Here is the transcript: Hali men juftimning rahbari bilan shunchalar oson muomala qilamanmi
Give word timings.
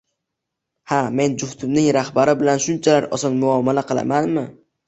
Hali 0.93 1.11
men 1.19 1.35
juftimning 1.43 1.91
rahbari 1.99 2.35
bilan 2.41 2.65
shunchalar 2.65 3.09
oson 3.19 3.39
muomala 3.45 3.89
qilamanmi 3.93 4.49